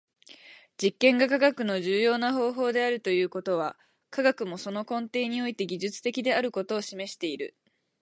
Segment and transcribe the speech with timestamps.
[0.81, 3.77] 実験が科学の重要な方法であるということは、
[4.09, 7.55] 科学もその根底において技術的であることを示している。